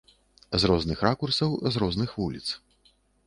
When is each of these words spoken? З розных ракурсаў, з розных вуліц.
З 0.63 0.71
розных 0.71 1.03
ракурсаў, 1.07 1.51
з 1.75 1.83
розных 1.85 2.17
вуліц. 2.21 2.45